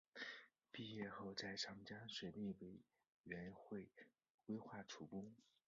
[0.71, 2.81] 毕业后在长江水利委
[3.25, 3.87] 员会
[4.47, 5.31] 规划处工。